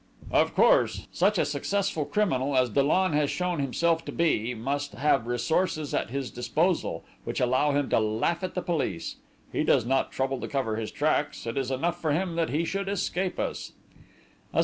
[0.31, 1.07] "Of course!
[1.11, 6.09] Such a successful criminal as Dollon has shown himself to be, must have resources at
[6.09, 9.17] his disposal, which allow him to laugh at the police.
[9.51, 12.65] He does not trouble to cover his tracks; it is enough for him that he
[12.65, 13.73] should escape us."